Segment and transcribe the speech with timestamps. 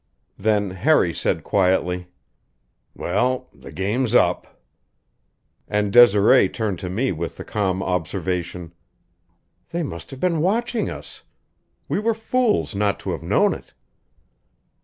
[0.39, 2.07] Then Harry said quietly:
[2.95, 4.59] "Well, the game's up."
[5.67, 8.73] And Desiree turned to me with the calm observation:
[9.69, 11.21] "They must have been watching us.
[11.87, 13.75] We were fools not to have known it."